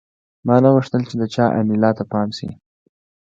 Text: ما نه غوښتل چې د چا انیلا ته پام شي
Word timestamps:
ما 0.45 0.55
نه 0.63 0.69
غوښتل 0.73 1.01
چې 1.09 1.15
د 1.21 1.23
چا 1.33 1.45
انیلا 1.59 1.91
ته 1.97 2.03
پام 2.11 2.27
شي 2.37 2.49